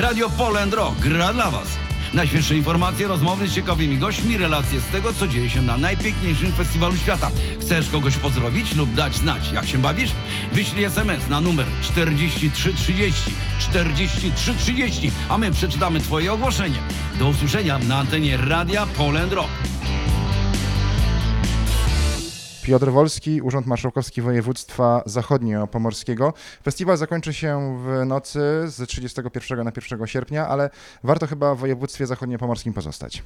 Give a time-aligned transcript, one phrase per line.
[0.00, 1.68] Radio Poland Rock gra dla Was.
[2.14, 6.96] Najświeższe informacje, rozmowy z ciekawymi gośćmi, relacje z tego, co dzieje się na najpiękniejszym festiwalu
[6.96, 7.30] świata.
[7.60, 10.10] Chcesz kogoś pozdrowić lub dać znać, jak się bawisz?
[10.52, 16.78] Wyślij SMS na numer 4330 4330, a my przeczytamy Twoje ogłoszenie.
[17.18, 19.69] Do usłyszenia na antenie Radia Poland Rock.
[22.62, 26.32] Piotr Wolski, Urząd Marszałkowski Województwa Zachodniopomorskiego.
[26.64, 30.70] Festiwal zakończy się w nocy z 31 na 1 sierpnia, ale
[31.04, 33.22] warto chyba w województwie zachodniopomorskim pozostać.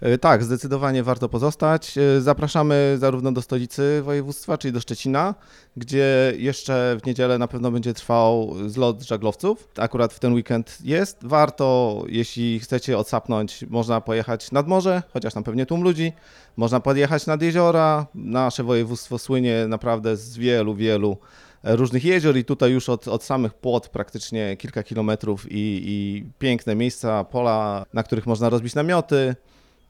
[0.00, 1.98] E, Tak, zdecydowanie warto pozostać.
[1.98, 5.34] E, Zapraszamy zarówno do stolicy województwa, czyli do Szczecina,
[5.76, 9.68] gdzie jeszcze w niedzielę na pewno będzie trwał zlot żaglowców.
[9.76, 11.18] Akurat w ten weekend jest.
[11.22, 16.12] Warto, jeśli chcecie odsapnąć, można pojechać nad morze, chociaż tam pewnie tłum ludzi.
[16.56, 18.06] Można podjechać nad jeziora.
[18.14, 21.16] Nasze województwo słynie naprawdę z wielu, wielu
[21.64, 26.24] e, różnych jezior i tutaj już od, od samych płot praktycznie kilka kilometrów i, i
[26.38, 29.36] piękne miejsca, pola, na których można rozbić namioty.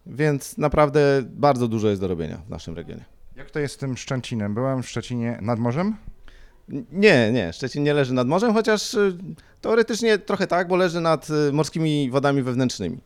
[0.07, 3.05] Więc naprawdę bardzo dużo jest do robienia w naszym regionie.
[3.37, 4.55] Jak to jest z tym Szczecinem?
[4.55, 5.97] Byłem w Szczecinie nad morzem.
[6.93, 9.17] Nie, nie, Szczecin nie leży nad morzem, chociaż y,
[9.61, 12.99] teoretycznie trochę tak, bo leży nad y, morskimi wodami wewnętrznymi.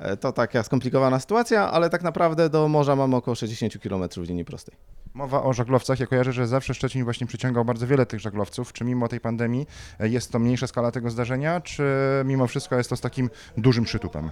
[0.00, 4.28] E, To taka skomplikowana sytuacja, ale tak naprawdę do morza mamy około 60 km w
[4.28, 4.74] linii prostej.
[5.14, 6.00] Mowa o żaglowcach.
[6.00, 8.72] Ja kojarzę, że zawsze Szczecin właśnie przyciągał bardzo wiele tych żaglowców.
[8.72, 9.66] Czy mimo tej pandemii
[10.00, 11.84] e, jest to mniejsza skala tego zdarzenia, czy
[12.24, 14.30] mimo wszystko jest to z takim dużym przytupem?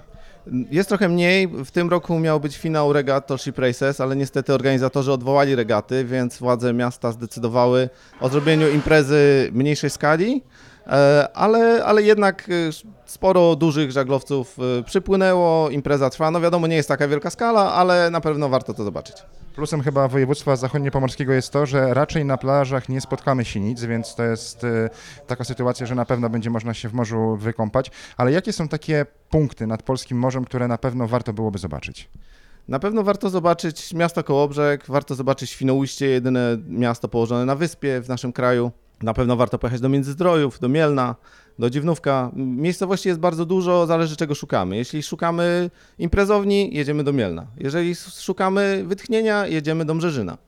[0.71, 1.49] Jest trochę mniej.
[1.49, 6.05] W tym roku miał być finał regat Tall Ship Races, ale niestety organizatorzy odwołali regaty,
[6.05, 10.43] więc władze miasta zdecydowały o zrobieniu imprezy mniejszej skali.
[10.87, 12.49] E, Ale, ale jednak
[13.11, 16.31] sporo dużych żaglowców e, przypłynęło, impreza trwa.
[16.31, 19.17] No wiadomo, nie jest taka wielka skala, ale na pewno warto to zobaczyć.
[19.55, 24.23] Plusem chyba województwa zachodniopomorskiego jest to, że raczej na plażach nie spotkamy sinic, więc to
[24.23, 24.91] jest y,
[25.27, 27.91] taka sytuacja, że na pewno będzie można się w morzu wykąpać.
[28.17, 32.09] Ale jakie są takie punkty nad polskim morzem, które na pewno warto byłoby zobaczyć?
[32.69, 38.09] Na pewno warto zobaczyć miasto Kołobrzeg, warto zobaczyć Świnoujście, jedyne miasto położone na wyspie w
[38.09, 38.73] naszym kraju.
[39.03, 41.15] Na pewno warto pojechać do Międzyzdrojów, do Mielna,
[41.59, 42.31] do Dziwnówka.
[42.37, 44.77] Miejscowości jest bardzo dużo, zależy czego szukamy.
[44.77, 47.47] Jeśli szukamy imprezowni, jedziemy do Mielna.
[47.57, 50.39] Jeżeli szukamy wytchnienia, jedziemy do Mrzeżyna.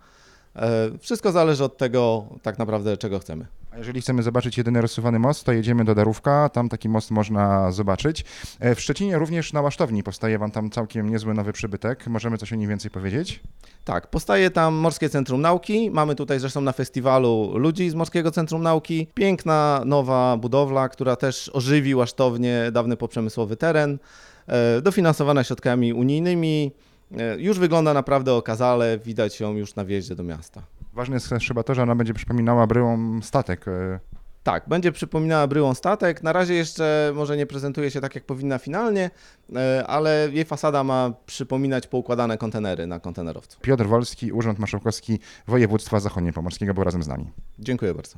[0.56, 3.47] E, Wszystko zależy od tego tak naprawdę czego chcemy.
[3.72, 7.72] A jeżeli chcemy zobaczyć jedyny rozsuwany most, to jedziemy do Darówka, tam taki most można
[7.72, 8.25] zobaczyć.
[8.60, 12.06] E, W Szczecinie również na Łasztowni powstaje wam tam całkiem niezły nowy przybytek.
[12.06, 13.41] Możemy coś o nim więcej powiedzieć?
[13.84, 15.91] Tak, powstaje tam Morskie Centrum Nauki.
[15.91, 19.06] Mamy tutaj zresztą na festiwalu ludzi z Morskiego Centrum Nauki.
[19.14, 23.98] Piękna, nowa budowla, która też ożywi łasztownie dawny poprzemysłowy teren.
[24.47, 26.72] E, Dofinansowana środkami unijnymi.
[27.19, 30.62] E, Już wygląda naprawdę okazale, widać ją już na wjeździe do miasta.
[31.00, 33.68] Ważne jest też chyba to, że ona będzie przypominała bryłą statek.
[33.68, 34.00] e,
[34.42, 36.22] Tak, będzie przypominała bryłą statek.
[36.22, 39.10] Na razie jeszcze może nie prezentuje się tak, jak powinna finalnie,
[39.56, 43.58] e, ale jej fasada ma przypominać poukładane kontenery na kontenerowcu.
[43.60, 45.18] Piotr Wolski, Urząd Marszałkowski
[45.48, 47.30] Województwa Zachodniopomorskiego był razem z nami.
[47.58, 48.16] Dziękuję bardzo.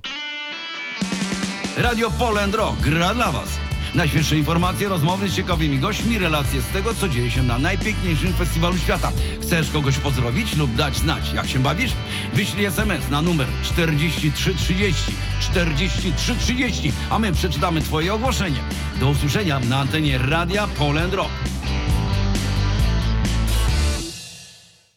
[1.79, 3.72] Radio Poland Rock gra dla Was.
[3.95, 8.79] Najświeższe informacje, rozmowy z ciekawymi gośćmi, relacje z tego, co dzieje się na najpiękniejszym festiwalu
[8.79, 9.13] świata.
[9.43, 11.93] Chcesz kogoś pozdrowić lub dać znać, jak się bawisz?
[12.35, 18.61] Wyślij SMS na numer 4330 4330, a my przeczytamy Twoje ogłoszenie.
[19.01, 21.52] Do usłyszenia na antenie Radia Poland Rock.